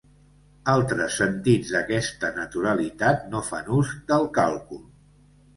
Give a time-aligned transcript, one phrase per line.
[0.71, 4.85] Altres sentits d'aquesta naturalitat no fan ús del càlcul.